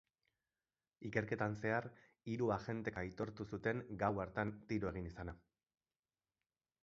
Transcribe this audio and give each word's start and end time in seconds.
Ikerketan 1.09 1.57
zehar, 1.65 1.87
hiru 2.33 2.47
agentek 2.55 2.97
aitortu 3.03 3.47
zuten 3.57 3.85
gau 4.05 4.11
hartan 4.23 4.53
tiro 4.71 4.91
egin 4.95 5.11
izana. 5.11 5.39